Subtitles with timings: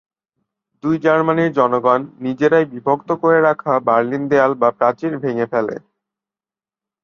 [0.83, 5.75] দুই জার্মানির জনগণ নিজেরাই বিভক্ত করে রাখা বার্লিন দেয়াল বা প্রাচীর ভেঙে ফেলে।